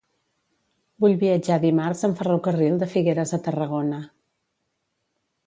[1.03, 4.01] Vull viatjar dimarts en ferrocarril de Figueres a Tarragona.